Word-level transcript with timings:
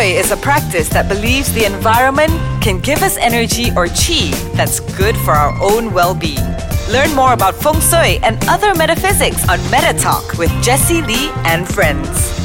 Shui 0.00 0.12
is 0.12 0.30
a 0.30 0.36
practice 0.38 0.88
that 0.88 1.10
believes 1.10 1.52
the 1.52 1.66
environment 1.66 2.32
can 2.62 2.80
give 2.80 3.02
us 3.02 3.18
energy 3.18 3.70
or 3.76 3.86
chi 3.86 4.30
that's 4.54 4.80
good 4.96 5.14
for 5.18 5.32
our 5.32 5.52
own 5.60 5.92
well 5.92 6.14
being. 6.14 6.46
Learn 6.90 7.14
more 7.14 7.34
about 7.34 7.54
Feng 7.54 7.80
Shui 7.82 8.18
and 8.22 8.42
other 8.48 8.74
metaphysics 8.74 9.46
on 9.46 9.60
Meta 9.70 9.92
Talk 9.98 10.38
with 10.38 10.50
Jessie 10.62 11.02
Lee 11.02 11.28
and 11.44 11.68
friends. 11.68 12.39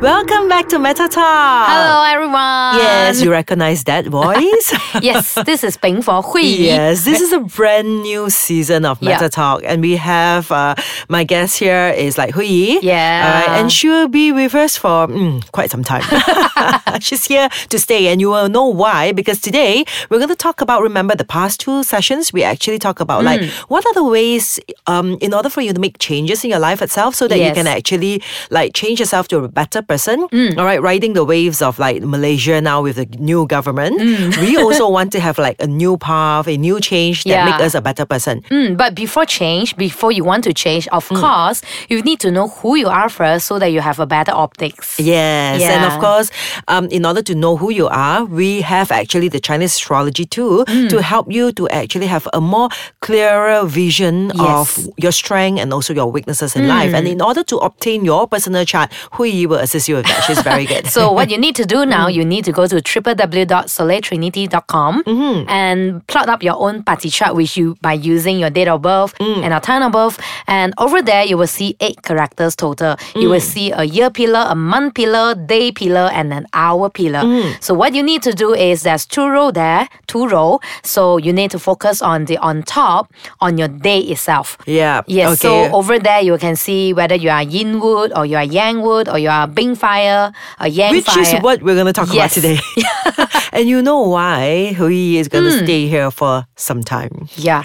Welcome 0.00 0.48
back 0.48 0.68
to 0.68 0.78
Meta 0.78 1.08
Talk. 1.08 1.68
Hello, 1.68 2.02
everyone. 2.04 2.76
Yes, 2.76 3.22
you 3.22 3.30
recognize 3.30 3.82
that 3.84 4.06
voice? 4.06 4.74
yes, 5.02 5.34
this 5.46 5.64
is 5.64 5.76
Bing 5.78 6.02
for 6.02 6.20
Hui. 6.22 6.42
Yes, 6.42 7.04
this 7.06 7.20
is 7.20 7.32
a 7.32 7.40
brand 7.56 8.02
new 8.02 8.28
season 8.28 8.84
of 8.84 9.00
Meta 9.00 9.18
Yeah. 9.22 9.28
Talk, 9.28 9.62
and 9.64 9.80
we 9.80 9.96
have 9.96 10.52
uh, 10.52 10.74
my 11.08 11.24
guest 11.24 11.58
here 11.58 11.94
is 11.96 12.18
like 12.18 12.34
Hui. 12.34 12.78
Yeah. 12.82 13.42
Alright, 13.46 13.60
and 13.60 13.72
she 13.72 13.88
will 13.88 14.06
be 14.08 14.32
with 14.32 14.54
us 14.54 14.76
for 14.76 15.08
mm, 15.08 15.50
quite 15.52 15.70
some 15.70 15.82
time. 15.82 16.04
She's 17.00 17.24
here 17.24 17.48
to 17.70 17.78
stay, 17.78 18.08
and 18.08 18.20
you 18.20 18.28
will 18.30 18.48
know 18.50 18.66
why 18.66 19.12
because 19.12 19.40
today 19.40 19.84
we're 20.10 20.18
going 20.18 20.28
to 20.28 20.36
talk 20.36 20.60
about. 20.60 20.82
Remember 20.82 21.14
the 21.16 21.24
past 21.24 21.58
two 21.60 21.82
sessions 21.82 22.32
we 22.34 22.42
actually 22.44 22.78
talk 22.78 23.00
about 23.00 23.24
like 23.24 23.40
Mm. 23.40 23.50
what 23.68 23.84
are 23.86 23.92
the 23.94 24.04
ways 24.04 24.58
um 24.86 25.18
in 25.20 25.34
order 25.34 25.50
for 25.50 25.60
you 25.60 25.72
to 25.74 25.80
make 25.80 25.98
changes 25.98 26.42
in 26.44 26.50
your 26.50 26.58
life 26.60 26.80
itself 26.80 27.14
so 27.14 27.26
that 27.28 27.38
you 27.38 27.52
can 27.52 27.66
actually 27.66 28.22
like 28.50 28.72
change 28.74 29.00
yourself 29.00 29.26
to 29.28 29.38
a 29.44 29.48
better 29.48 29.82
person. 29.86 30.28
Mm. 30.28 30.58
All 30.58 30.64
right, 30.64 30.80
riding 30.82 31.12
the 31.14 31.24
waves 31.24 31.62
of 31.62 31.78
like 31.78 32.02
Malaysia 32.02 32.60
now 32.60 32.82
with 32.82 32.96
the 32.96 33.06
new 33.18 33.46
government. 33.46 34.00
Mm. 34.00 34.36
We 34.46 34.56
also 34.56 34.88
want 34.88 35.12
to 35.12 35.20
have 35.20 35.38
like 35.38 35.56
a 35.62 35.66
new 35.66 35.96
path, 35.96 36.46
a 36.48 36.56
new 36.56 36.80
change 36.80 37.24
that 37.24 37.44
make 37.46 37.60
us 37.66 37.74
a 37.74 37.80
better 37.80 38.04
person. 38.04 38.42
Mm, 38.50 38.76
but 38.76 38.94
before 38.94 39.24
change, 39.26 39.76
before 39.76 40.12
you 40.12 40.24
want 40.24 40.44
to 40.44 40.52
change, 40.54 40.86
of 40.88 41.08
Mm. 41.08 41.20
course, 41.20 41.62
you 41.88 42.02
need 42.02 42.20
to 42.20 42.30
know 42.30 42.48
who 42.48 42.74
you 42.76 42.88
are 42.88 43.08
first 43.08 43.46
so 43.46 43.58
that 43.58 43.70
you 43.70 43.80
have 43.80 43.98
a 44.00 44.06
better 44.06 44.32
optics. 44.32 44.98
Yes, 44.98 45.62
and 45.62 45.84
of 45.84 45.98
course, 46.00 46.30
um, 46.68 46.86
in 46.90 47.04
order 47.06 47.22
to 47.22 47.34
know 47.34 47.56
who 47.56 47.70
you 47.70 47.86
are, 47.88 48.24
we 48.24 48.60
have 48.62 48.90
actually 48.90 49.28
the 49.28 49.40
Chinese 49.40 49.74
astrology 49.78 50.24
too 50.24 50.64
Mm. 50.66 50.88
to 50.90 51.02
help 51.02 51.26
you 51.30 51.52
to 51.52 51.68
actually 51.70 52.06
have 52.08 52.26
a 52.32 52.40
more 52.40 52.68
clearer 53.00 53.64
vision 53.66 54.32
of 54.40 54.72
your 54.96 55.12
strength 55.12 55.60
and 55.60 55.72
also 55.72 55.92
your 55.94 56.10
weaknesses 56.10 56.56
in 56.56 56.66
life. 56.66 56.92
And 56.96 57.06
in 57.06 57.20
order 57.20 57.42
to 57.52 57.56
obtain 57.68 58.04
your 58.04 58.26
personal 58.26 58.64
chart, 58.64 58.88
Hui 59.14 59.44
will 59.46 59.60
assist 59.60 59.75
you 59.88 59.96
with 59.96 60.06
that. 60.06 60.24
She's 60.24 60.40
very 60.40 60.64
good. 60.64 60.86
So 60.88 61.12
what 61.18 61.30
you 61.30 61.38
need 61.38 61.54
to 61.56 61.64
do 61.64 61.76
Mm. 61.76 61.88
now, 61.88 62.08
you 62.08 62.24
need 62.24 62.44
to 62.46 62.52
go 62.52 62.66
to 62.66 62.76
www.soleiltrinity.com 62.80 65.02
Mm-hmm. 65.04 65.48
and 65.48 66.06
plot 66.06 66.28
up 66.28 66.42
your 66.42 66.54
own 66.58 66.82
BaZi 66.82 67.12
chart 67.12 67.34
which 67.36 67.56
you 67.56 67.76
by 67.82 67.92
using 67.92 68.38
your 68.38 68.50
date 68.50 68.68
of 68.68 68.82
birth 68.82 69.14
Mm. 69.18 69.42
and 69.44 69.54
a 69.54 69.60
time 69.60 69.82
of 69.82 69.92
birth. 69.92 70.18
And 70.46 70.72
over 70.78 71.02
there 71.02 71.24
you 71.24 71.36
will 71.36 71.46
see 71.46 71.76
eight 71.80 72.02
characters 72.02 72.56
total. 72.56 72.96
You 73.14 73.28
Mm. 73.28 73.30
will 73.30 73.40
see 73.40 73.70
a 73.72 73.84
year 73.84 74.10
pillar, 74.10 74.46
a 74.48 74.54
month 74.54 74.94
pillar, 74.94 75.34
day 75.34 75.70
pillar, 75.72 76.10
and 76.12 76.32
an 76.32 76.46
hour 76.52 76.88
pillar. 76.90 77.20
Mm. 77.22 77.62
So 77.62 77.74
what 77.74 77.94
you 77.94 78.02
need 78.02 78.22
to 78.22 78.32
do 78.32 78.54
is 78.54 78.82
there's 78.82 79.06
two 79.06 79.26
row 79.28 79.50
there, 79.50 79.88
two 80.06 80.26
row. 80.28 80.60
So 80.82 81.16
you 81.18 81.32
need 81.32 81.50
to 81.52 81.58
focus 81.58 82.02
on 82.02 82.24
the 82.26 82.38
on 82.38 82.62
top 82.62 83.12
on 83.40 83.58
your 83.58 83.68
day 83.68 84.00
itself. 84.00 84.58
yeah. 84.66 85.02
Yes, 85.06 85.44
Okay. 85.44 85.48
so 85.48 85.70
over 85.76 85.98
there 85.98 86.20
you 86.22 86.36
can 86.38 86.56
see 86.56 86.92
whether 86.92 87.14
you 87.14 87.30
are 87.30 87.42
yin 87.42 87.80
wood 87.80 88.12
or 88.16 88.26
you 88.26 88.36
are 88.36 88.44
yang 88.44 88.82
wood 88.82 89.08
or 89.08 89.18
you 89.18 89.28
are 89.30 89.46
bing 89.46 89.65
fire 89.74 90.32
or 90.60 90.66
yang 90.66 90.92
Which 90.92 91.04
fire. 91.04 91.18
Which 91.18 91.34
is 91.34 91.42
what 91.42 91.62
we're 91.62 91.74
going 91.74 91.86
to 91.86 91.92
talk 91.92 92.12
about 92.12 92.30
today. 92.30 92.58
and 93.52 93.68
you 93.68 93.82
know 93.82 94.00
why 94.00 94.72
Hui 94.72 95.16
is 95.16 95.28
going 95.28 95.44
to 95.44 95.58
hmm. 95.58 95.64
stay 95.64 95.88
here 95.88 96.10
for 96.10 96.46
some 96.56 96.82
time. 96.82 97.28
Yeah. 97.36 97.64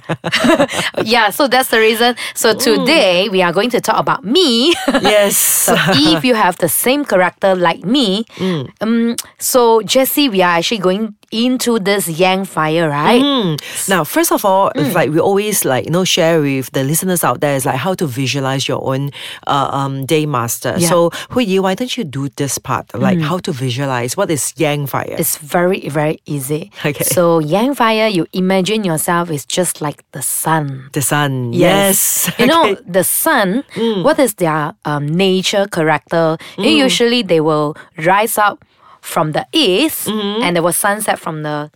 yeah, 1.04 1.30
so 1.30 1.48
that's 1.48 1.70
the 1.70 1.80
reason. 1.80 2.16
So 2.34 2.54
today 2.54 3.30
we 3.30 3.42
are 3.42 3.54
going 3.54 3.70
to 3.72 3.82
talk 3.82 4.00
about 4.00 4.24
me. 4.24 4.74
Yes. 4.88 5.38
so 5.38 5.76
if 5.78 6.24
you 6.24 6.36
have 6.36 6.58
the 6.58 6.70
same 6.70 7.06
character 7.06 7.56
like 7.56 7.84
me, 7.84 8.24
mm. 8.36 8.70
um, 8.82 9.16
so 9.40 9.82
Jesse, 9.82 10.30
we 10.30 10.42
are 10.42 10.58
actually 10.58 10.80
going 10.80 11.16
into 11.32 11.80
this 11.80 12.08
yang 12.08 12.46
fire, 12.46 12.90
right? 12.90 13.22
Mm. 13.22 13.58
Now, 13.90 14.04
first 14.04 14.32
of 14.32 14.44
all, 14.46 14.70
Mm. 14.76 14.86
it's 14.86 14.96
like 14.96 15.10
we 15.12 15.20
always 15.20 15.64
like 15.66 15.86
you 15.86 15.92
know 15.92 16.04
share 16.04 16.42
with 16.42 16.72
the 16.72 16.84
listeners 16.84 17.24
out 17.24 17.40
there 17.42 17.56
is 17.56 17.66
like 17.66 17.76
how 17.80 17.94
to 17.96 18.06
visualize 18.06 18.68
your 18.68 18.84
own 18.84 19.12
uh, 19.48 19.70
um, 19.72 20.06
day 20.06 20.26
master. 20.26 20.76
Yeah. 20.78 20.88
Mm. 20.88 20.90
So, 20.90 20.98
Hui 21.32 21.44
Yi, 21.46 21.60
why 21.60 21.76
don't 21.76 21.96
you 21.98 22.04
do 22.04 22.30
this 22.36 22.58
part 22.58 22.92
like 22.94 23.20
how 23.20 23.38
to 23.40 23.52
visualize 23.52 24.16
what 24.18 24.30
is 24.30 24.54
Yang 24.58 24.88
fire? 24.88 25.16
It's 25.18 25.38
very, 25.38 25.88
very 25.90 26.20
easy. 26.26 26.72
Okay. 26.86 27.04
So 27.04 27.40
yang 27.40 27.74
fire, 27.76 28.08
you 28.08 28.28
imagine 28.34 28.84
yourself 28.84 29.32
is 29.32 29.46
just 29.46 29.82
like 29.82 30.04
the 30.12 30.22
sun. 30.22 30.90
the 30.94 31.02
sun. 31.02 31.54
Yes. 31.54 32.30
You 32.40 32.48
know, 32.48 32.64
Okay. 32.76 32.82
the 32.88 33.04
sun, 33.04 33.64
Mm. 33.76 34.04
what 34.04 34.20
is 34.20 34.36
their 34.36 34.74
um, 34.86 35.08
nature, 35.08 35.68
character? 35.72 36.38
You 36.58 36.64
know, 36.64 36.84
Usually 36.92 37.22
they 37.22 37.40
will 37.40 37.78
rise 37.98 38.38
up 38.38 38.66
from 39.02 39.32
the 39.34 39.46
east 39.52 40.08
and 40.08 40.56
there 40.56 40.64
was 40.64 40.78
sunset 40.78 41.20
from 41.20 41.44
the 41.44 41.72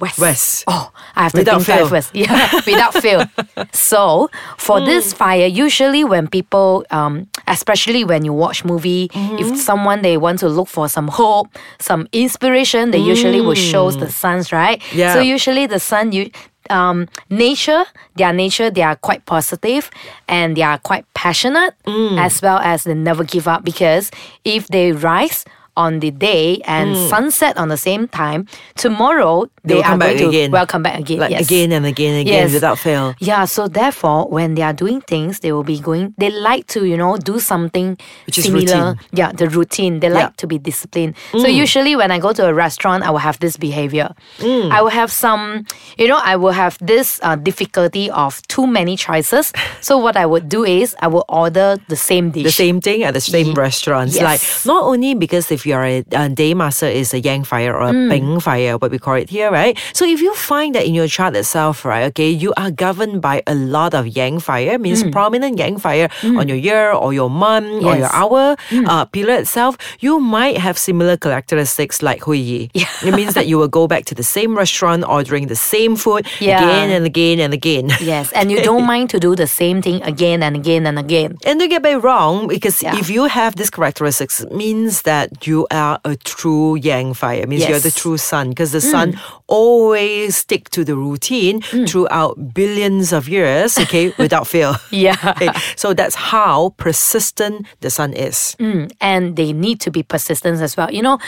west. 0.00 0.14
Mm-hmm. 0.14 0.22
West. 0.22 0.64
Oh, 0.68 0.92
I 1.16 1.22
have 1.24 1.32
to 1.32 1.38
Without 1.38 1.62
think 1.62 1.78
fail. 1.78 1.88
first. 1.88 2.14
Yeah, 2.14 2.50
without 2.66 2.94
fail. 2.94 3.24
So 3.72 4.30
for 4.56 4.80
this 4.80 5.12
fire, 5.12 5.46
usually 5.46 6.04
when 6.04 6.28
people, 6.28 6.84
um, 6.90 7.28
especially 7.48 8.04
when 8.04 8.24
you 8.24 8.32
watch 8.32 8.64
movie, 8.64 9.10
if 9.14 9.58
someone 9.58 10.02
they 10.02 10.16
want 10.16 10.38
to 10.40 10.48
look 10.48 10.68
for 10.68 10.88
some 10.88 11.08
hope, 11.08 11.48
some 11.80 12.06
inspiration, 12.12 12.92
they 12.92 12.98
usually 12.98 13.40
will 13.40 13.54
show 13.54 13.90
the 13.90 14.10
suns, 14.10 14.52
right? 14.52 14.80
Yeah. 14.94 15.14
So 15.14 15.20
usually 15.20 15.66
the 15.66 15.80
sun, 15.80 16.12
you 16.12 16.30
um, 16.70 17.08
nature, 17.30 17.84
their 18.16 18.32
nature, 18.32 18.70
they 18.70 18.82
are 18.82 18.94
quite 18.96 19.24
positive 19.26 19.90
and 20.28 20.56
they 20.56 20.62
are 20.62 20.78
quite 20.78 21.04
passionate 21.14 21.74
as 21.86 22.40
well 22.42 22.58
as 22.58 22.84
they 22.84 22.94
never 22.94 23.24
give 23.24 23.48
up 23.48 23.64
because 23.64 24.10
if 24.44 24.66
they 24.68 24.92
rise 24.92 25.44
on 25.78 26.00
the 26.00 26.10
day 26.10 26.60
and 26.66 26.90
hmm. 26.96 27.06
sunset 27.06 27.56
on 27.56 27.68
the 27.68 27.76
same 27.78 28.08
time, 28.08 28.46
tomorrow 28.74 29.46
They 29.62 29.74
they, 29.74 29.80
are 29.80 29.84
come 29.94 29.98
back 30.00 30.18
going 30.18 30.18
to 30.18 30.28
again. 30.28 30.50
welcome 30.50 30.82
back 30.82 30.98
again. 30.98 31.18
like 31.20 31.30
yes. 31.30 31.46
again 31.46 31.70
and 31.72 31.86
again 31.86 32.12
and 32.18 32.20
again 32.26 32.42
Yes. 32.44 32.52
without 32.52 32.78
fail. 32.78 33.14
Yeah, 33.20 33.44
so 33.46 33.68
therefore, 33.68 34.26
when 34.28 34.54
they 34.56 34.62
are 34.62 34.72
doing 34.72 35.00
things, 35.00 35.38
they 35.40 35.52
will 35.52 35.62
be 35.62 35.78
going. 35.78 36.14
They 36.18 36.30
like 36.30 36.66
to, 36.74 36.84
you 36.84 36.96
know, 36.96 37.16
do 37.16 37.38
something 37.38 37.96
Which 38.26 38.38
is 38.38 38.44
similar. 38.44 38.64
routine. 38.66 39.06
Yeah, 39.12 39.30
the 39.32 39.48
routine. 39.48 40.00
They 40.00 40.08
Yeah. 40.10 40.26
like 40.26 40.36
to 40.42 40.46
be 40.46 40.58
disciplined. 40.58 41.14
So 41.32 41.46
hmm. 41.46 41.54
usually, 41.64 41.94
when 41.94 42.10
I 42.10 42.18
go 42.18 42.32
to 42.32 42.42
a 42.46 42.52
restaurant, 42.52 43.04
I 43.06 43.10
will 43.14 43.24
have 43.28 43.38
this 43.38 43.56
behavior. 43.56 44.08
Hmm. 44.42 44.72
I 44.72 44.82
will 44.82 44.90
have 45.02 45.10
some, 45.12 45.64
you 45.96 46.08
know, 46.10 46.18
I 46.32 46.34
will 46.36 46.56
have 46.64 46.74
this 46.82 47.20
uh, 47.22 47.36
difficulty 47.36 48.10
of 48.10 48.42
too 48.48 48.66
many 48.66 48.96
choices. 48.96 49.52
so 49.80 49.96
what 49.98 50.16
I 50.16 50.26
would 50.26 50.48
do 50.48 50.64
is 50.64 50.96
I 51.00 51.06
will 51.06 51.24
order 51.28 51.78
the 51.86 51.96
same 51.96 52.30
dish. 52.34 52.44
The 52.44 52.58
same 52.66 52.80
thing 52.80 53.04
at 53.04 53.14
the 53.14 53.20
same 53.20 53.54
restaurants. 53.54 54.18
Like 54.18 54.40
not 54.66 54.82
only 54.84 55.14
because 55.14 55.52
if 55.52 55.67
you're 55.68 55.84
a, 55.84 56.00
a 56.16 56.28
day 56.32 56.54
master 56.56 56.86
is 56.88 57.12
a 57.12 57.20
yang 57.20 57.44
fire 57.44 57.76
or 57.76 57.88
a 57.88 57.92
Mm. 57.92 58.08
ping 58.10 58.40
fire, 58.40 58.78
what 58.80 58.90
we 58.90 58.98
call 58.98 59.14
it 59.20 59.28
here, 59.28 59.50
right? 59.52 59.76
So 59.92 60.04
if 60.08 60.20
you 60.24 60.32
find 60.34 60.72
that 60.74 60.86
in 60.88 60.94
your 60.96 61.08
chart 61.08 61.36
itself, 61.36 61.84
right, 61.84 62.08
okay, 62.10 62.30
you 62.32 62.54
are 62.56 62.70
governed 62.72 63.20
by 63.20 63.42
a 63.46 63.54
lot 63.54 63.92
of 63.92 64.06
yang 64.16 64.40
fire, 64.40 64.78
means 64.78 65.04
prominent 65.12 65.58
yang 65.58 65.76
fire 65.76 66.08
on 66.24 66.48
your 66.48 66.56
year 66.56 66.92
or 66.96 67.12
your 67.12 67.28
month 67.28 67.84
or 67.84 67.94
your 68.00 68.08
Mm. 68.08 68.16
Mm. 68.16 68.22
hour 68.22 68.42
uh, 68.88 69.04
period 69.04 69.40
itself, 69.44 69.76
you 70.00 70.18
might 70.18 70.56
have 70.56 70.78
similar 70.78 71.16
characteristics 71.16 72.02
like 72.02 72.22
Hui 72.24 72.38
Yi. 72.38 72.70
Yeah. 72.74 72.88
It 73.04 73.14
means 73.14 73.34
that 73.34 73.46
you 73.46 73.58
will 73.58 73.68
go 73.68 73.86
back 73.86 74.04
to 74.06 74.14
the 74.14 74.22
same 74.24 74.56
restaurant 74.56 75.04
ordering 75.08 75.46
the 75.48 75.56
same 75.58 75.96
food 75.96 76.26
Yeah. 76.40 76.62
again 76.62 76.90
and 76.90 77.04
again 77.06 77.38
and 77.40 77.52
again. 77.52 77.90
yes, 78.00 78.32
and 78.32 78.50
you 78.50 78.62
don't 78.62 78.86
mind 78.86 79.10
to 79.10 79.18
do 79.20 79.34
the 79.34 79.46
same 79.46 79.82
thing 79.82 80.02
again 80.02 80.42
and 80.42 80.56
again 80.56 80.86
and 80.86 80.98
again. 80.98 81.36
And 81.44 81.58
don't 81.58 81.68
get 81.68 81.82
me 81.82 81.94
wrong, 81.98 82.46
because 82.48 82.82
Yeah. 82.82 82.96
if 82.98 83.10
you 83.10 83.26
have 83.26 83.56
these 83.56 83.70
characteristics, 83.70 84.40
it 84.40 84.52
means 84.54 85.02
that 85.02 85.46
you 85.46 85.57
are 85.70 86.00
a 86.04 86.16
true 86.16 86.76
yang 86.76 87.14
fire. 87.14 87.42
It 87.42 87.48
means 87.48 87.68
you're 87.68 87.78
the 87.78 87.90
true 87.90 88.18
sun, 88.18 88.50
because 88.50 88.72
the 88.72 88.80
sun 88.80 89.18
always 89.46 90.36
stick 90.36 90.70
to 90.70 90.84
the 90.84 90.96
routine 90.96 91.62
throughout 91.62 92.54
billions 92.54 93.12
of 93.12 93.28
years, 93.28 93.78
okay, 93.78 94.12
without 94.18 94.46
fail. 94.46 94.76
Yeah. 94.90 95.16
Okay, 95.36 95.50
so 95.76 95.94
that's 95.94 96.14
how 96.14 96.74
persistent 96.76 97.66
the 97.80 97.90
sun 97.90 98.12
is. 98.12 98.56
Mm, 98.58 98.90
and 99.00 99.36
they 99.36 99.52
need 99.52 99.80
to 99.80 99.90
be 99.90 100.02
persistent 100.02 100.60
as 100.60 100.76
well. 100.76 100.90
You 100.92 101.02
know, 101.02 101.18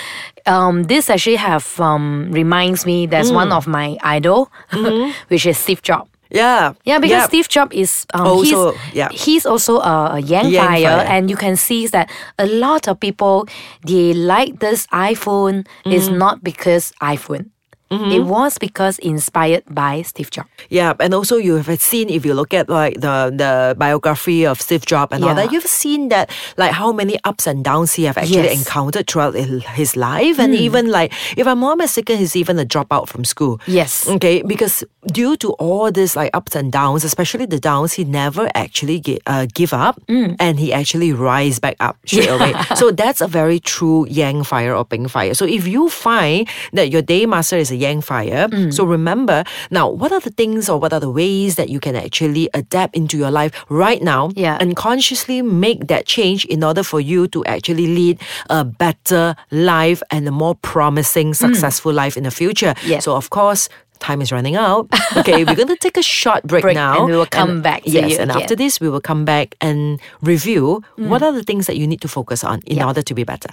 um, 0.47 0.85
this 0.85 1.09
actually 1.09 1.37
have 1.37 1.79
um, 1.81 2.31
reminds 2.33 2.85
me 2.85 3.07
there's 3.07 3.33
one 3.33 3.53
of 3.53 3.67
my 3.67 3.97
idol, 4.03 4.51
which 5.29 5.47
is 5.47 5.59
Steve 5.59 5.83
Jobs. 5.83 6.10
Yeah. 6.31 6.73
Yeah, 6.85 6.99
because 6.99 7.11
Yeah. 7.11 7.27
Steve 7.27 7.49
Jobs 7.49 7.75
is 7.75 8.07
um, 8.15 8.27
Also, 8.27 8.73
he's, 8.73 8.95
yeah. 8.95 9.09
he's 9.11 9.45
also 9.47 9.79
a, 9.81 10.15
a 10.15 10.19
yang, 10.21 10.51
Yang 10.51 10.67
fire, 10.67 11.05
and 11.09 11.29
you 11.31 11.37
can 11.37 11.57
see 11.57 11.87
that 11.89 12.09
a 12.39 12.47
lot 12.47 12.87
of 12.89 12.99
people 13.01 13.47
they 13.85 14.13
like 14.15 14.61
this 14.61 14.87
iPhone 14.93 15.67
is 15.85 16.09
Mm. 16.09 16.19
not 16.19 16.43
because 16.45 16.93
iPhone. 17.03 17.51
Mm-hmm. 17.91 18.13
it 18.13 18.23
was 18.25 18.57
because 18.59 18.99
inspired 19.01 19.65
by 19.69 20.03
Steve 20.03 20.31
Jobs. 20.31 20.49
Yeah, 20.69 20.95
and 21.01 21.13
also 21.13 21.37
you 21.37 21.57
have 21.57 21.81
seen 21.83 22.09
if 22.09 22.25
you 22.25 22.35
look 22.35 22.55
at 22.55 22.69
like 22.69 23.01
the 23.01 23.35
the 23.35 23.75
biography 23.77 24.47
of 24.47 24.61
Steve 24.61 24.87
Jobs 24.87 25.11
and 25.13 25.25
all 25.25 25.31
Yeah. 25.31 25.47
that, 25.47 25.53
you've 25.53 25.67
seen 25.67 26.09
that 26.15 26.31
like 26.57 26.71
how 26.71 26.93
many 26.93 27.19
ups 27.25 27.47
and 27.51 27.65
downs 27.65 27.95
he 27.95 28.05
have 28.05 28.17
actually 28.17 28.47
Yes. 28.47 28.59
encountered 28.63 29.07
throughout 29.11 29.35
his 29.35 29.97
life, 29.97 30.39
and 30.39 30.55
hmm. 30.55 30.63
even 30.63 30.91
like 30.91 31.13
if 31.37 31.47
I'm 31.51 31.59
not 31.59 31.79
mistaken, 31.79 32.19
he's 32.19 32.37
even 32.37 32.59
a 32.59 32.65
dropout 32.65 33.09
from 33.09 33.25
school. 33.25 33.59
Yes. 33.67 34.07
Okay, 34.07 34.43
because 34.47 34.85
due 35.11 35.35
to 35.43 35.51
all 35.59 35.91
this 35.91 36.15
like 36.15 36.31
ups 36.33 36.55
and 36.55 36.71
downs, 36.71 37.03
especially 37.03 37.47
the 37.47 37.59
downs, 37.59 37.95
he 37.99 38.05
never 38.05 38.47
actually 38.55 39.01
gi- 39.01 39.19
uh, 39.27 39.47
give 39.53 39.73
up, 39.75 39.99
hmm. 40.07 40.39
and 40.39 40.61
he 40.63 40.73
actually 40.73 41.13
rise 41.13 41.59
back 41.59 41.75
up 41.81 41.97
straight 42.07 42.31
away. 42.31 42.55
So 42.79 42.93
that's 42.95 43.21
a 43.21 43.27
very 43.27 43.59
true 43.59 44.07
Yang 44.07 44.45
fire 44.45 44.75
or 44.79 44.85
Ping 44.87 45.09
fire. 45.09 45.35
So 45.35 45.45
if 45.45 45.67
you 45.67 45.89
find 45.91 46.47
that 46.73 46.91
your 46.95 47.03
day 47.03 47.27
master 47.27 47.57
is 47.59 47.71
a 47.71 47.80
Yang 47.81 47.99
fire, 48.05 48.45
mm. 48.53 48.69
so 48.77 48.85
remember 48.85 49.39
now 49.71 49.89
what 49.89 50.13
are 50.13 50.21
the 50.21 50.35
things 50.41 50.69
or 50.69 50.77
what 50.83 50.93
are 50.93 51.01
the 51.01 51.09
ways 51.21 51.57
that 51.57 51.69
you 51.73 51.81
can 51.81 51.97
actually 51.97 52.45
adapt 52.53 52.93
into 53.01 53.17
your 53.17 53.31
life 53.41 53.53
right 53.73 54.03
now 54.05 54.29
Yeah. 54.37 54.59
and 54.61 54.77
consciously 54.77 55.41
make 55.41 55.87
that 55.89 56.05
change 56.05 56.45
in 56.55 56.61
order 56.69 56.83
for 56.85 57.01
you 57.01 57.27
to 57.35 57.41
actually 57.55 57.87
lead 57.99 58.21
a 58.51 58.65
better 58.65 59.35
life 59.51 60.03
and 60.13 60.29
a 60.29 60.35
more 60.43 60.55
promising, 60.61 61.33
mm. 61.33 61.37
successful 61.45 61.93
life 61.93 62.17
in 62.21 62.25
the 62.29 62.35
future. 62.43 62.75
Yeah. 62.85 63.01
So 63.01 63.17
of 63.17 63.31
course. 63.31 63.69
Time 64.01 64.23
is 64.25 64.33
running 64.33 64.57
out. 64.57 64.89
Okay, 65.21 65.45
we're 65.45 65.55
going 65.61 65.69
to 65.69 65.77
take 65.77 66.01
a 66.01 66.03
short 66.03 66.41
break, 66.49 66.63
Break, 66.65 66.73
now. 66.75 67.05
and 67.05 67.13
we 67.13 67.13
will 67.21 67.29
come 67.29 67.61
back 67.61 67.85
to 67.85 67.91
yes, 67.93 68.17
and 68.17 68.31
again. 68.33 68.41
after 68.43 68.57
this, 68.57 68.81
we 68.81 68.89
will 68.89 69.05
come 69.11 69.29
back 69.29 69.61
and 69.61 70.01
review 70.25 70.81
mm. 70.97 71.09
what 71.13 71.21
are 71.21 71.33
the 71.37 71.45
things 71.45 71.69
that 71.69 71.77
you 71.77 71.85
need 71.87 72.01
to 72.01 72.09
focus 72.09 72.41
on 72.43 72.65
in 72.65 72.81
Yeah. 72.81 72.89
order 72.89 73.03
to 73.05 73.13
be 73.13 73.25
better. 73.29 73.53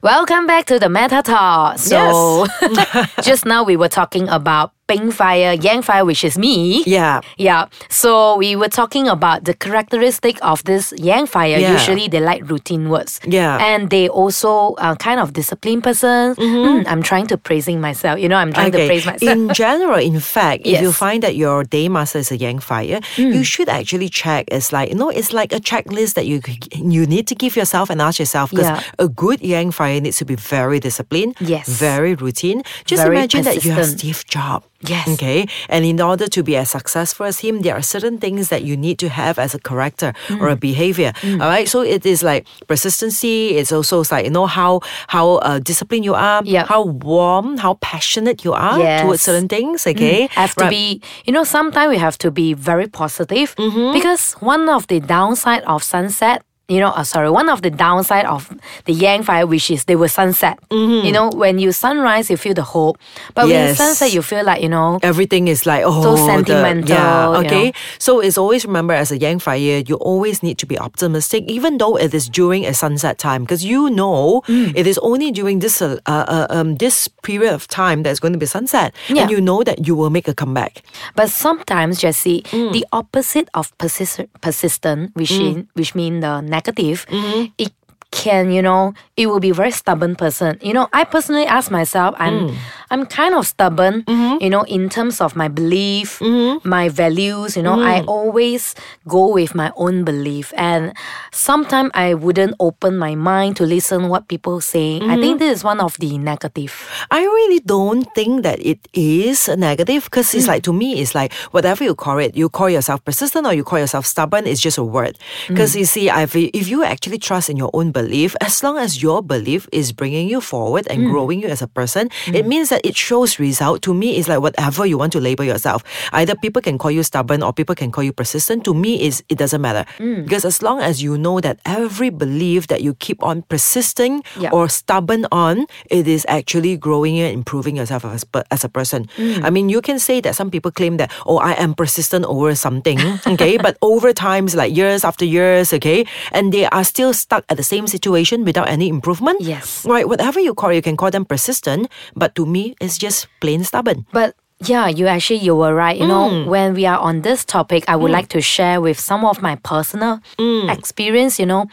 Welcome 0.00 0.46
back 0.46 0.66
to 0.66 0.78
the 0.78 0.88
Meta 0.88 1.22
Talk. 1.24 1.78
So, 1.78 2.46
just 3.22 3.44
now 3.44 3.64
we 3.64 3.76
were 3.76 3.88
talking 3.88 4.28
about 4.28 4.70
Ping 4.88 5.10
Fire, 5.12 5.52
Yang 5.52 5.82
Fire, 5.82 6.04
which 6.04 6.24
is 6.24 6.38
me. 6.38 6.82
Yeah. 6.86 7.20
Yeah. 7.36 7.66
So 7.90 8.36
we 8.38 8.56
were 8.56 8.68
talking 8.72 9.06
about 9.06 9.44
the 9.44 9.52
characteristic 9.52 10.38
of 10.42 10.64
this 10.64 10.92
Yang 10.96 11.26
Fire. 11.26 11.58
Yeah. 11.58 11.72
Usually 11.72 12.08
they 12.08 12.20
like 12.20 12.48
routine 12.48 12.88
works. 12.88 13.20
Yeah. 13.28 13.58
And 13.60 13.90
they 13.90 14.08
also 14.08 14.74
are 14.78 14.96
kind 14.96 15.20
of 15.20 15.34
disciplined 15.34 15.84
person. 15.84 16.34
Mm, 16.36 16.86
I'm 16.88 17.02
trying 17.02 17.26
to 17.28 17.36
praising 17.36 17.80
myself. 17.80 18.18
You 18.18 18.28
know, 18.30 18.36
I'm 18.36 18.52
trying 18.52 18.72
to 18.72 18.86
praise 18.86 19.04
myself. 19.04 19.30
In 19.30 19.52
general, 19.52 19.98
in 19.98 20.20
fact, 20.20 20.62
if 20.64 20.80
you 20.80 20.90
find 20.90 21.22
that 21.22 21.36
your 21.36 21.64
day 21.64 21.88
master 21.88 22.18
is 22.18 22.32
a 22.32 22.36
yang 22.38 22.58
fire, 22.58 23.00
you 23.16 23.44
should 23.44 23.68
actually 23.68 24.08
check. 24.08 24.46
It's 24.50 24.72
like 24.72 24.88
you 24.88 24.94
know, 24.96 25.10
it's 25.10 25.32
like 25.34 25.52
a 25.52 25.60
checklist 25.60 26.14
that 26.14 26.24
you 26.26 26.40
you 26.74 27.04
need 27.06 27.26
to 27.28 27.34
give 27.34 27.56
yourself 27.56 27.90
and 27.90 28.00
ask 28.00 28.18
yourself 28.18 28.50
because 28.50 28.66
Yeah. 28.66 28.82
a 28.98 29.08
good 29.08 29.42
yang 29.44 29.70
fire 29.70 30.00
needs 30.00 30.16
to 30.18 30.24
be 30.24 30.34
very 30.34 30.80
disciplined, 30.80 31.36
Yes. 31.40 31.68
very 31.68 32.14
routine. 32.14 32.62
Just 32.86 33.02
Very 33.02 33.16
imagine 33.16 33.44
that 33.44 33.64
you 33.64 33.72
have 33.72 33.84
persistent. 33.84 34.00
Steve 34.00 34.24
Jobs. 34.26 34.64
Yes. 34.80 35.08
Okay. 35.08 35.48
And 35.68 35.84
in 35.84 36.00
order 36.00 36.28
to 36.28 36.42
be 36.44 36.54
as 36.56 36.70
successful 36.70 37.26
as 37.26 37.40
him, 37.40 37.62
there 37.62 37.74
are 37.74 37.82
certain 37.82 38.18
things 38.18 38.48
that 38.50 38.62
you 38.62 38.76
need 38.76 38.98
to 39.00 39.08
have 39.08 39.38
as 39.38 39.52
a 39.54 39.58
character 39.58 40.12
or 40.40 40.48
a 40.50 40.56
Mm. 40.56 40.60
behavior. 40.60 41.12
All 41.42 41.50
right. 41.50 41.68
So 41.68 41.80
it 41.82 42.06
is 42.06 42.22
like 42.22 42.46
persistency. 42.68 43.56
It's 43.58 43.72
also 43.72 44.02
like 44.10 44.24
you 44.24 44.30
know 44.30 44.46
how 44.46 44.80
how 45.08 45.36
uh, 45.42 45.58
disciplined 45.58 46.04
you 46.04 46.14
are, 46.14 46.42
Yep. 46.44 46.66
how 46.68 46.82
warm, 46.84 47.58
how 47.58 47.74
passionate 47.80 48.44
you 48.44 48.52
are 48.52 48.78
towards 49.02 49.22
certain 49.22 49.48
things. 49.48 49.86
Okay. 49.86 50.28
have 50.32 50.54
to 50.54 50.64
Right. 50.64 50.70
be 50.70 51.02
you 51.26 51.32
know 51.32 51.44
sometimes 51.44 51.90
we 51.90 51.98
have 51.98 52.16
to 52.18 52.30
be 52.30 52.54
very 52.54 52.86
positive 52.86 53.54
Mm-hmm. 53.56 53.92
because 53.92 54.34
one 54.40 54.68
of 54.68 54.86
the 54.86 55.00
downside 55.00 55.62
of 55.66 55.82
sunset 55.82 56.42
you 56.68 56.80
know 56.80 56.90
uh, 56.92 57.02
sorry 57.02 57.30
one 57.30 57.48
of 57.48 57.62
the 57.62 57.70
downside 57.70 58.26
of 58.26 58.52
the 58.84 58.92
yang 58.92 59.22
fire 59.22 59.46
which 59.46 59.70
is 59.70 59.84
they 59.86 59.96
will 59.96 60.08
sunset 60.08 60.58
you 60.70 61.10
know 61.10 61.30
when 61.32 61.58
you 61.58 61.72
sunrise 61.72 62.28
you 62.28 62.36
feel 62.36 62.52
the 62.52 62.62
hope 62.62 62.98
but 63.34 63.46
when 63.46 63.56
you 63.56 63.68
Mm-hmm. 63.68 63.74
Sunset 63.74 64.12
you 64.12 64.22
feel 64.22 64.44
like 64.44 64.60
you 64.62 64.68
know 64.68 64.98
Everything 65.02 65.48
is 65.48 65.64
like 65.66 65.82
oh 65.84 66.02
so 66.02 66.16
sentimental, 66.26 66.88
yeah, 66.96 67.30
you 67.40 67.46
okay. 67.46 67.64
know. 67.66 67.72
So 67.98 68.20
it's 68.20 68.36
always 68.38 68.64
remember 68.64 68.92
as 68.94 69.10
a 69.12 69.18
yang 69.18 69.38
fire, 69.38 69.82
you 69.86 69.96
always 69.96 70.42
need 70.42 70.56
to 70.58 70.66
be 70.66 70.78
optimistic, 70.78 71.44
even 71.48 71.78
though 71.78 71.96
it 71.96 72.12
is 72.14 72.28
during 72.28 72.64
a 72.66 72.72
sunset 72.74 73.18
time, 73.18 73.42
because 73.44 73.64
you 73.64 73.90
know 73.90 74.40
Mm. 74.48 74.72
it 74.74 74.86
is 74.86 74.96
only 74.98 75.30
during 75.30 75.58
this 75.60 75.80
uh, 75.82 75.96
uh, 76.06 76.46
um 76.50 76.76
this 76.76 77.08
period 77.22 77.52
of 77.52 77.68
time 77.68 78.02
that's 78.02 78.18
going 78.20 78.32
to 78.32 78.38
be 78.40 78.46
sunset, 78.46 78.94
Yeah. 79.08 79.22
and 79.22 79.30
you 79.30 79.40
know 79.40 79.62
that 79.62 79.86
you 79.86 79.94
will 79.94 80.10
make 80.10 80.26
a 80.28 80.34
comeback. 80.34 80.82
But 81.14 81.28
sometimes, 81.30 82.00
Jesse, 82.00 82.42
Mm. 82.50 82.72
the 82.72 82.84
opposite 82.92 83.48
of 83.54 83.70
persist- 83.78 84.26
persistent, 84.40 85.12
which 85.14 85.32
in, 85.32 85.68
which 85.74 85.94
mean 85.94 86.20
the 86.20 86.40
negative, 86.58 87.06
Mm-hmm. 87.08 87.42
it 87.58 87.72
can 88.10 88.50
you 88.56 88.62
know 88.62 88.94
it 89.20 89.26
will 89.28 89.40
be 89.48 89.52
very 89.52 89.70
stubborn 89.70 90.14
person. 90.16 90.56
You 90.68 90.72
know, 90.72 90.86
I 90.92 91.04
personally 91.04 91.44
ask 91.46 91.70
myself, 91.70 92.14
I'm 92.18 92.36
Mm. 92.48 92.54
I'm 92.90 93.06
kind 93.06 93.34
of 93.34 93.46
stubborn. 93.46 94.02
Mm-hmm. 94.04 94.42
You 94.42 94.50
know, 94.50 94.62
in 94.62 94.88
terms 94.88 95.20
of 95.20 95.36
my 95.36 95.48
belief, 95.48 96.20
my 96.64 96.88
values. 96.88 97.56
You 97.56 97.62
know, 97.62 97.78
I 97.80 98.00
Mm. 98.00 98.08
always 98.08 98.74
go 99.06 99.28
with 99.34 99.54
my 99.54 99.70
own 99.76 100.04
belief, 100.04 100.52
and 100.56 100.92
sometimes 101.32 101.90
I 101.94 102.14
wouldn't 102.14 102.54
open 102.60 102.96
my 102.98 103.14
mind 103.14 103.56
to 103.56 103.64
listen 103.64 104.08
what 104.08 104.28
people 104.28 104.60
say. 104.60 104.96
I 105.02 105.16
think 105.16 105.36
Mm-hmm. 105.36 105.38
this 105.38 105.58
is 105.58 105.64
one 105.64 105.80
of 105.80 105.96
the 105.98 106.18
negative. 106.18 106.72
I 107.10 107.20
really 107.22 107.60
don't 107.60 108.04
think 108.14 108.42
that 108.42 108.58
it 108.64 108.80
is 108.94 109.48
a 109.48 109.56
negative 109.56 110.04
because 110.04 110.28
Mm. 110.32 110.34
it's 110.38 110.48
like 110.48 110.62
to 110.64 110.72
me 110.72 111.00
it's 111.00 111.14
like 111.14 111.32
whatever 111.52 111.84
you 111.84 111.94
call 111.94 112.18
it, 112.18 112.36
you 112.36 112.48
call 112.48 112.70
yourself 112.70 113.04
persistent 113.04 113.46
or 113.46 113.52
you 113.54 113.64
call 113.64 113.78
yourself 113.78 114.06
stubborn, 114.06 114.46
it's 114.46 114.60
just 114.60 114.78
a 114.78 114.84
word. 114.84 115.18
Because 115.48 115.74
Mm. 115.74 115.78
you 115.80 115.84
see, 115.84 116.10
I've, 116.10 116.34
if 116.34 116.68
you 116.68 116.84
actually 116.84 117.18
trust 117.18 117.50
in 117.50 117.56
your 117.56 117.70
own 117.74 117.90
belief, 117.92 118.34
as 118.40 118.62
long 118.62 118.78
as 118.78 119.02
your 119.02 119.22
belief 119.22 119.68
is 119.72 119.92
bringing 119.92 120.28
you 120.28 120.40
forward 120.40 120.86
and 120.88 121.06
Mm. 121.06 121.10
growing 121.10 121.40
you 121.42 121.48
as 121.48 121.62
a 121.62 121.68
person, 121.68 122.10
it 122.32 122.46
means 122.46 122.68
that 122.70 122.77
it 122.84 122.96
shows 122.96 123.38
result. 123.38 123.82
To 123.82 123.94
me, 123.94 124.16
is 124.18 124.28
like 124.28 124.40
whatever 124.40 124.84
you 124.86 124.98
want 124.98 125.12
to 125.12 125.20
label 125.20 125.44
yourself. 125.44 125.82
Either 126.12 126.34
people 126.34 126.62
can 126.62 126.78
call 126.78 126.90
you 126.90 127.02
stubborn 127.02 127.42
or 127.42 127.52
people 127.52 127.74
can 127.74 127.90
call 127.90 128.04
you 128.04 128.12
persistent. 128.12 128.64
To 128.64 128.74
me, 128.74 129.02
is 129.02 129.22
it 129.28 129.38
doesn't 129.38 129.60
matter 129.60 129.84
Mm. 129.98 130.24
because 130.24 130.44
as 130.44 130.62
long 130.62 130.80
as 130.80 131.02
you 131.02 131.16
know 131.18 131.40
that 131.40 131.58
every 131.64 132.10
belief 132.10 132.66
that 132.68 132.82
you 132.82 132.94
keep 132.94 133.22
on 133.22 133.42
persisting 133.48 134.22
Yeah. 134.38 134.50
or 134.52 134.68
stubborn 134.68 135.26
on, 135.32 135.66
it 135.90 136.06
is 136.08 136.24
actually 136.28 136.76
growing 136.76 137.18
and 137.18 137.32
improving 137.32 137.76
yourself 137.76 138.04
as, 138.04 138.24
as 138.50 138.64
a 138.64 138.68
person. 138.68 139.08
Mm. 139.16 139.44
I 139.44 139.50
mean, 139.50 139.68
you 139.68 139.80
can 139.80 139.98
say 139.98 140.20
that 140.20 140.34
some 140.34 140.50
people 140.50 140.70
claim 140.70 140.96
that, 140.98 141.10
oh, 141.26 141.38
I 141.38 141.52
am 141.52 141.74
persistent 141.74 142.24
over 142.24 142.54
something, 142.54 142.98
okay? 143.26 143.56
but 143.58 143.76
over 143.82 144.12
times, 144.12 144.54
like 144.54 144.74
years 144.74 145.04
after 145.04 145.24
years, 145.24 145.72
okay? 145.72 146.06
And 146.32 146.52
they 146.52 146.66
are 146.66 146.84
still 146.84 147.12
stuck 147.12 147.44
at 147.48 147.56
the 147.56 147.62
same 147.62 147.86
situation 147.86 148.44
without 148.44 148.68
any 148.68 148.88
improvement. 148.88 149.40
Yes. 149.40 149.84
Right, 149.84 150.08
whatever 150.08 150.40
you 150.40 150.54
call 150.54 150.70
it, 150.70 150.76
you 150.76 150.82
can 150.82 150.96
call 150.96 151.10
them 151.10 151.24
persistent, 151.24 151.88
but 152.16 152.34
to 152.36 152.46
me, 152.46 152.67
it's 152.80 152.98
just 152.98 153.28
plain 153.40 153.64
stubborn. 153.64 154.06
But 154.12 154.34
yeah, 154.64 154.88
you 154.88 155.06
actually 155.06 155.38
you 155.38 155.54
were 155.54 155.74
right. 155.74 155.96
You 155.96 156.06
know, 156.06 156.28
Mm. 156.28 156.46
when 156.46 156.74
we 156.74 156.84
are 156.86 156.98
on 156.98 157.22
this 157.22 157.44
topic, 157.44 157.84
I 157.86 157.94
would 157.94 158.10
like 158.10 158.28
to 158.30 158.40
share 158.40 158.80
with 158.80 158.98
some 158.98 159.24
of 159.24 159.40
my 159.40 159.54
personal 159.62 160.18
Mm. 160.38 160.68
experience. 160.76 161.38
You 161.38 161.46
know, 161.46 161.66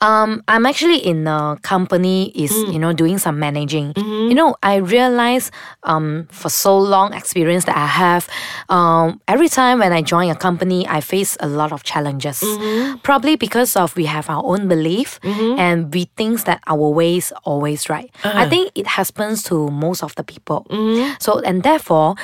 um, 0.00 0.42
I'm 0.46 0.64
actually 0.66 0.98
in 0.98 1.26
a 1.26 1.58
company 1.62 2.30
is 2.34 2.52
Mm. 2.52 2.72
you 2.72 2.78
know 2.78 2.92
doing 2.92 3.18
some 3.18 3.38
managing. 3.40 3.92
Mm-hmm. 3.94 4.28
You 4.30 4.34
know, 4.34 4.54
I 4.62 4.76
realized 4.76 5.50
um 5.82 6.28
for 6.30 6.48
so 6.48 6.78
long 6.78 7.12
experience 7.12 7.64
that 7.66 7.76
I 7.76 7.86
have, 7.86 8.28
um, 8.68 9.20
every 9.26 9.48
time 9.48 9.80
when 9.80 9.92
I 9.92 10.02
join 10.02 10.30
a 10.30 10.36
company, 10.36 10.86
I 10.86 11.00
face 11.00 11.36
a 11.40 11.48
lot 11.48 11.72
of 11.72 11.82
challenges. 11.82 12.40
Mm-hmm. 12.40 12.98
Probably 13.02 13.34
because 13.36 13.74
of 13.76 13.96
we 13.96 14.04
have 14.06 14.30
our 14.30 14.44
own 14.44 14.68
belief 14.68 15.18
and 15.58 15.92
we 15.92 16.06
think 16.16 16.44
that 16.44 16.60
our 16.66 16.88
ways 16.88 17.32
always 17.44 17.88
right. 17.90 18.10
Uh-huh. 18.24 18.38
I 18.42 18.48
think 18.48 18.70
it 18.74 18.86
happens 18.86 19.42
to 19.50 19.68
most 19.70 20.02
of 20.02 20.14
the 20.14 20.22
people. 20.22 20.66
Mm-hmm. 20.70 21.14
So 21.18 21.40
and 21.42 21.62
therefore, 21.62 22.14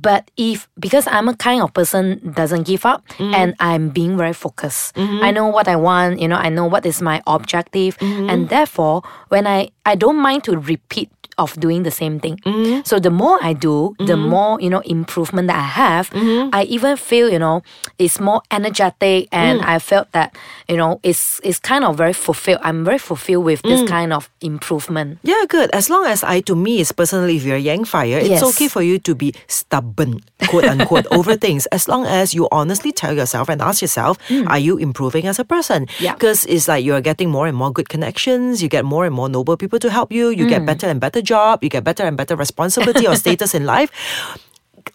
but 0.00 0.30
if 0.36 0.68
because 0.78 1.06
I'm 1.06 1.28
a 1.28 1.36
kind 1.36 1.62
of 1.62 1.72
person 1.74 2.32
doesn't 2.34 2.64
give 2.66 2.84
up 2.86 3.00
Mm-hmm. 3.20 3.34
and 3.34 3.54
I'm 3.60 3.90
being 3.90 4.16
very 4.16 4.32
focused. 4.32 4.96
I 4.96 5.30
know 5.30 5.46
what 5.48 5.66
I 5.68 5.76
want, 5.76 6.20
you 6.20 6.28
know, 6.28 6.36
I 6.36 6.48
know 6.48 6.66
what 6.66 6.86
is 6.86 7.02
my 7.02 7.20
objective. 7.26 7.98
Mm-hmm. 7.98 8.30
And 8.30 8.48
therefore 8.48 9.02
when 9.28 9.46
I 9.46 9.70
I 9.90 9.94
don't 9.96 10.16
mind 10.22 10.44
to 10.44 10.52
repeat 10.56 11.10
of 11.38 11.58
doing 11.58 11.84
the 11.84 11.90
same 11.90 12.20
thing. 12.20 12.36
Mm-hmm. 12.44 12.82
So 12.84 12.98
the 13.00 13.08
more 13.08 13.38
I 13.40 13.54
do, 13.54 13.94
the 13.98 14.16
more, 14.16 14.60
you 14.60 14.68
know, 14.68 14.80
improvement 14.84 15.48
that 15.48 15.56
I 15.56 15.68
have, 15.82 16.10
Mm-hmm. 16.10 16.50
I 16.52 16.64
even 16.68 16.96
feel, 17.00 17.30
you 17.32 17.38
know, 17.38 17.62
it's 17.98 18.20
more 18.20 18.42
energetic 18.50 19.24
Mm. 19.32 19.40
and 19.42 19.56
I 19.64 19.78
felt 19.80 20.12
that, 20.12 20.36
you 20.68 20.76
know, 20.76 21.00
it's 21.02 21.40
it's 21.42 21.58
kind 21.58 21.82
of 21.88 21.96
very 21.96 22.12
fulfilled. 22.12 22.60
I'm 22.62 22.84
very 22.84 22.98
fulfilled 23.00 23.44
with 23.48 23.62
Mm. 23.64 23.68
this 23.72 23.82
kind 23.88 24.12
of 24.12 24.28
improvement. 24.44 25.16
Yeah, 25.24 25.42
good. 25.48 25.70
As 25.72 25.88
long 25.88 26.04
as 26.04 26.20
I, 26.22 26.40
to 26.44 26.54
me, 26.54 26.80
is 26.84 26.92
personally, 26.92 27.36
if 27.40 27.44
you're 27.48 27.56
Yang 27.56 27.84
Fire, 27.88 28.20
it's 28.20 28.28
Yes. 28.36 28.44
okay 28.52 28.68
for 28.68 28.82
you 28.84 28.98
to 29.08 29.14
be 29.16 29.32
stubborn, 29.48 30.20
quote 30.52 30.68
unquote, 30.68 31.06
over 31.16 31.36
things. 31.40 31.64
As 31.72 31.88
long 31.88 32.04
as 32.04 32.34
you 32.36 32.48
honestly 32.52 32.92
tell 32.92 33.16
yourself 33.16 33.48
and 33.48 33.62
ask 33.64 33.80
yourself, 33.80 34.18
are 34.52 34.60
you 34.60 34.76
improving 34.76 35.24
as 35.26 35.38
a 35.40 35.44
person? 35.48 35.86
Mm. 35.86 36.00
Yeah. 36.04 36.12
Because 36.20 36.44
it's 36.52 36.68
like 36.68 36.84
you're 36.84 37.00
getting 37.00 37.30
more 37.32 37.46
and 37.48 37.56
more 37.56 37.72
good 37.72 37.88
connections, 37.88 38.60
you 38.60 38.68
get 38.68 38.84
more 38.84 39.06
and 39.08 39.14
more 39.16 39.28
noble 39.32 39.56
people 39.56 39.78
to 39.80 39.90
help 39.90 40.12
you, 40.12 40.28
you 40.30 40.46
Mm. 40.46 40.48
get 40.54 40.66
better 40.66 40.86
and 40.88 41.00
better 41.00 41.22
job, 41.22 41.62
you 41.64 41.70
get 41.70 41.84
better 41.84 42.04
and 42.04 42.16
better 42.16 42.36
responsibility 42.36 43.06
or 43.06 43.16
status 43.24 43.54
in 43.54 43.64
life 43.66 43.90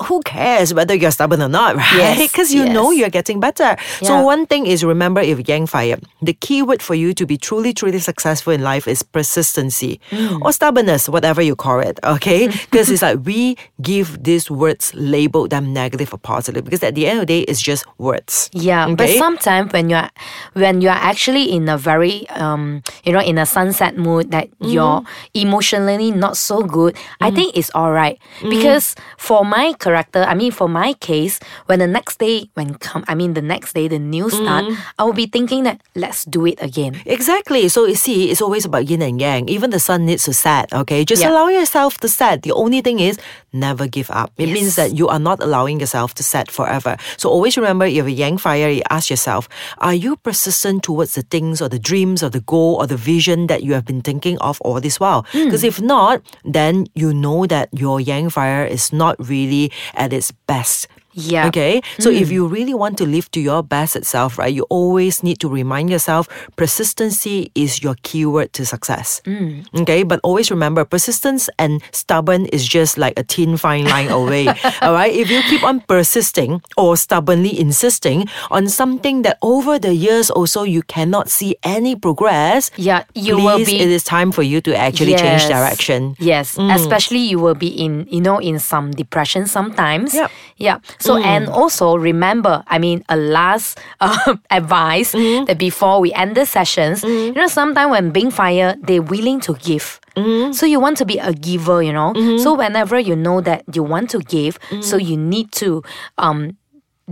who 0.03 0.21
cares 0.23 0.73
whether 0.73 0.93
you're 0.95 1.11
stubborn 1.11 1.41
or 1.41 1.49
not, 1.49 1.75
right? 1.81 1.93
Yes, 1.97 2.31
Because 2.31 2.53
you 2.53 2.65
know 2.65 2.91
you're 2.91 3.09
getting 3.09 3.39
better. 3.39 3.75
So 4.01 4.21
one 4.21 4.45
thing 4.45 4.65
is 4.65 4.83
remember 4.83 5.21
if 5.21 5.47
Yang 5.47 5.67
fire, 5.67 5.97
the 6.21 6.33
key 6.33 6.61
word 6.61 6.81
for 6.81 6.95
you 6.95 7.13
to 7.13 7.25
be 7.25 7.37
truly, 7.37 7.73
truly 7.73 7.99
successful 7.99 8.53
in 8.53 8.61
life 8.63 8.87
is 8.87 9.03
persistency 9.03 9.99
Mm. 10.11 10.41
or 10.41 10.51
stubbornness, 10.51 11.09
whatever 11.09 11.41
you 11.41 11.55
call 11.55 11.79
it. 11.79 11.99
Okay, 12.03 12.47
because 12.71 12.89
it's 12.89 13.01
like 13.01 13.19
we 13.25 13.57
give 13.81 14.23
these 14.23 14.49
words 14.49 14.93
label 14.95 15.47
them 15.47 15.73
negative 15.73 16.13
or 16.13 16.17
positive 16.17 16.63
because 16.63 16.81
at 16.83 16.95
the 16.95 17.05
end 17.07 17.19
of 17.19 17.27
the 17.27 17.33
day, 17.33 17.41
it's 17.47 17.61
just 17.61 17.85
words. 17.97 18.49
Yeah, 18.53 18.87
but 18.95 19.09
sometimes 19.09 19.71
when 19.73 19.89
you're 19.89 20.09
when 20.53 20.81
you're 20.81 20.91
actually 20.95 21.51
in 21.51 21.67
a 21.69 21.77
very 21.77 22.27
um 22.29 22.81
you 23.03 23.11
know 23.13 23.19
in 23.21 23.37
a 23.37 23.45
sunset 23.45 23.97
mood 23.97 24.31
that 24.31 24.47
you're 24.61 25.03
emotionally 25.33 26.11
not 26.11 26.37
so 26.37 26.61
good, 26.63 26.95
I 27.21 27.29
think 27.31 27.55
it's 27.57 27.69
all 27.75 27.91
right 27.91 28.17
because 28.41 28.95
for 29.17 29.43
my 29.45 29.73
character, 29.79 30.23
I 30.27 30.33
mean 30.33 30.51
for 30.51 30.67
my 30.67 30.93
case, 30.93 31.39
when 31.67 31.79
the 31.79 31.87
next 31.87 32.19
day 32.19 32.49
when 32.55 32.75
come, 32.75 33.03
I 33.07 33.15
mean 33.15 33.33
the 33.33 33.41
next 33.41 33.73
day 33.73 33.87
the 33.87 33.99
news 33.99 34.33
start, 34.33 34.65
I 34.99 35.03
will 35.03 35.13
be 35.13 35.25
thinking 35.27 35.63
that 35.63 35.81
let's 35.95 36.25
do 36.25 36.45
it 36.45 36.57
again. 36.61 37.01
Exactly. 37.05 37.67
So 37.69 37.85
you 37.85 37.95
see, 37.95 38.29
it's 38.31 38.41
always 38.41 38.65
about 38.65 38.87
yin 38.89 39.01
and 39.01 39.19
yang. 39.19 39.47
Even 39.49 39.69
the 39.69 39.79
sun 39.79 40.05
needs 40.05 40.23
to 40.25 40.33
set. 40.33 40.71
Okay, 40.73 41.05
just 41.05 41.21
Yeah. 41.21 41.31
allow 41.31 41.47
yourself 41.47 41.97
to 41.99 42.07
set. 42.09 42.43
The 42.43 42.51
only 42.51 42.81
thing 42.81 42.99
is 42.99 43.17
never 43.53 43.87
give 43.87 44.11
up. 44.11 44.31
It 44.37 44.51
means 44.51 44.75
that 44.75 44.95
you 44.95 45.07
are 45.07 45.19
not 45.19 45.41
allowing 45.41 45.79
yourself 45.79 46.13
to 46.15 46.23
set 46.23 46.51
forever. 46.51 46.97
So 47.17 47.29
always 47.29 47.55
remember, 47.57 47.85
if 47.85 47.93
you 47.95 48.01
have 48.03 48.11
a 48.11 48.11
yang 48.11 48.37
fire, 48.37 48.69
you 48.69 48.83
ask 48.89 49.09
yourself, 49.09 49.47
are 49.79 49.93
you 49.95 50.15
persistent 50.17 50.83
towards 50.83 51.15
the 51.15 51.23
things 51.23 51.61
or 51.61 51.69
the 51.69 51.79
dreams 51.79 52.21
or 52.21 52.29
the 52.29 52.41
goal 52.43 52.75
or 52.79 52.87
the 52.87 52.97
vision 52.99 53.47
that 53.47 53.63
you 53.63 53.71
have 53.73 53.85
been 53.85 54.01
thinking 54.01 54.37
of 54.39 54.59
all 54.61 54.81
this 54.81 54.99
while? 54.99 55.23
Hmm. 55.31 55.45
Because 55.45 55.63
if 55.63 55.79
not, 55.81 56.21
then 56.43 56.87
you 56.95 57.13
know 57.13 57.45
that 57.47 57.69
your 57.71 58.01
yang 58.03 58.29
fire 58.29 58.65
is 58.65 58.91
not 58.91 59.15
really 59.23 59.64
at 59.93 60.13
its 60.13 60.31
best. 60.31 60.87
Yeah. 61.15 61.47
Okay. 61.47 61.81
So 61.99 62.11
if 62.11 62.27
hmm. 62.27 62.33
you 62.33 62.47
really 62.47 62.73
want 62.73 62.97
to 62.99 63.05
live 63.05 63.31
to 63.31 63.39
your 63.39 63.63
best 63.63 63.95
itself, 63.95 64.37
right, 64.37 64.53
you 64.53 64.63
always 64.69 65.23
need 65.23 65.39
to 65.39 65.47
remind 65.47 65.89
yourself 65.89 66.27
persistency 66.55 67.51
is 67.55 67.81
your 67.81 67.95
keyword 68.03 68.51
to 68.53 68.65
success. 68.65 69.21
Hmm. 69.23 69.61
Okay. 69.73 70.03
But 70.03 70.19
always 70.23 70.51
remember 70.51 70.83
persistence 70.83 71.49
and 71.57 71.81
stubborn 71.91 72.45
is 72.47 72.67
just 72.67 72.97
like 72.97 73.17
a 73.17 73.23
thin 73.23 73.55
fine 73.55 73.85
line 73.85 74.11
away. 74.11 74.47
all 74.81 74.93
right. 74.93 75.13
If 75.13 75.31
you 75.31 75.41
keep 75.43 75.63
on 75.63 75.79
persisting 75.87 76.61
or 76.75 76.97
stubbornly 76.97 77.57
insisting 77.57 78.27
on 78.51 78.67
something 78.67 79.21
that 79.23 79.37
over 79.41 79.79
the 79.79 79.95
years 79.95 80.29
also 80.29 80.63
you 80.63 80.83
cannot 80.83 81.29
see 81.29 81.55
any 81.63 81.95
progress, 81.95 82.71
Yeah, 82.75 83.05
you 83.15 83.35
please, 83.35 83.43
will 83.43 83.65
be 83.65 83.79
it 83.79 83.87
is 83.87 84.03
time 84.03 84.31
for 84.31 84.43
you 84.43 84.59
to 84.61 84.75
actually 84.75 85.15
change 85.15 85.47
direction. 85.47 86.15
Yes, 86.19 86.55
hmm. 86.55 86.69
especially 86.71 87.19
you 87.19 87.39
will 87.39 87.55
be 87.55 87.67
in, 87.67 88.05
you 88.11 88.19
know, 88.19 88.37
in 88.37 88.59
some 88.59 88.91
depression 88.91 89.47
sometimes. 89.47 90.13
Yeah. 90.13 90.27
Yeah. 90.57 90.79
So 91.05 91.15
mm. 91.15 91.23
and 91.23 91.47
also 91.47 91.95
remember, 91.95 92.63
I 92.67 92.79
mean, 92.79 93.03
a 93.09 93.15
last 93.15 93.79
uh, 94.01 94.35
advice 94.49 95.13
mm-hmm. 95.13 95.45
that 95.45 95.59
before 95.59 96.01
we 96.01 96.11
end 96.13 96.35
the 96.35 96.45
sessions, 96.45 97.03
mm-hmm. 97.03 97.35
you 97.35 97.41
know, 97.41 97.47
sometimes 97.47 97.91
when 97.91 98.09
being 98.09 98.31
fire, 98.31 98.75
they're 98.81 99.01
willing 99.01 99.39
to 99.41 99.53
give. 99.55 100.01
Mm-hmm. 100.15 100.53
So 100.53 100.65
you 100.65 100.79
want 100.79 100.97
to 100.97 101.05
be 101.05 101.19
a 101.19 101.33
giver, 101.33 101.83
you 101.83 101.93
know. 101.93 102.13
So 102.37 102.55
whenever 102.55 102.97
you 102.97 103.15
know 103.15 103.41
that 103.41 103.63
you 103.73 103.83
want 103.83 104.09
to 104.11 104.19
give, 104.19 104.57
so 104.81 104.97
you 104.97 105.17
need 105.17 105.51
to 105.53 105.83
um 106.17 106.57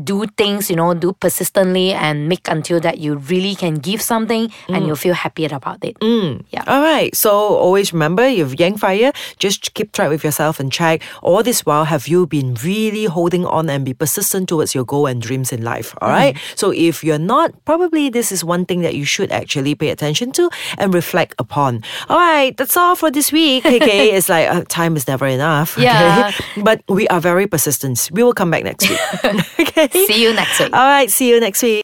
do 0.02 0.26
things, 0.38 0.70
you 0.70 0.76
know, 0.76 0.94
do 0.94 1.14
persistently 1.14 1.94
and 1.94 2.28
make 2.28 2.48
until 2.50 2.80
that 2.80 2.98
you 2.98 3.16
really 3.30 3.54
can 3.54 3.76
give 3.76 4.02
something 4.02 4.52
and 4.68 4.84
mm. 4.84 4.88
you 4.88 4.96
feel 4.96 5.14
happier 5.14 5.50
about 5.52 5.84
it. 5.86 6.00
Mm. 6.00 6.44
Yeah. 6.50 6.64
All 6.66 6.82
right. 6.82 7.16
So 7.16 7.32
always 7.32 7.94
remember, 7.94 8.28
you 8.28 8.44
have 8.44 8.60
Yang 8.60 8.78
Fire. 8.78 9.12
Just 9.38 9.74
keep 9.76 9.92
track 9.92 10.10
with 10.10 10.24
yourself 10.24 10.60
and 10.60 10.72
check. 10.72 11.04
All 11.22 11.44
this 11.44 11.66
while, 11.66 11.86
have 11.86 12.08
you 12.08 12.26
been 12.26 12.56
really 12.64 13.06
holding 13.06 13.46
on 13.46 13.70
and 13.70 13.86
be 13.86 13.94
persistent 13.94 14.50
towards 14.50 14.74
your 14.74 14.84
goal 14.84 15.06
and 15.06 15.22
dreams 15.22 15.52
in 15.52 15.64
life? 15.64 15.96
All 16.02 16.10
right. 16.10 16.34
Mm-hmm. 16.34 16.56
So 16.56 16.72
if 16.72 17.04
you're 17.04 17.20
not, 17.20 17.54
probably 17.66 18.10
this 18.10 18.32
is 18.32 18.44
one 18.44 18.66
thing 18.66 18.82
that 18.82 18.96
you 18.96 19.06
should 19.06 19.32
actually 19.32 19.76
pay 19.76 19.90
attention 19.90 20.32
to 20.34 20.50
and 20.80 20.94
reflect 20.94 21.36
upon. 21.38 21.84
All 22.10 22.18
right. 22.18 22.58
That's 22.58 22.76
all 22.76 22.96
for 22.96 23.12
this 23.12 23.32
week. 23.32 23.64
KK, 23.74 24.14
it's 24.14 24.28
like 24.30 24.50
uh, 24.50 24.64
time 24.70 24.96
is 24.96 25.08
never 25.08 25.28
enough. 25.28 25.78
okay? 25.78 25.86
Yeah. 25.86 26.32
But 26.64 26.82
we 26.88 27.08
are 27.10 27.20
very 27.20 27.46
persistent. 27.48 28.10
We 28.12 28.24
will 28.24 28.34
come 28.34 28.50
back 28.50 28.64
next 28.64 28.90
week. 28.90 29.00
okay. 29.60 29.83
See 29.92 30.22
you 30.24 30.34
next 30.34 30.60
week. 30.60 30.74
All 30.74 30.86
right. 30.88 31.10
See 31.12 31.30
you 31.30 31.40
next 31.40 31.62
week. 31.64 31.82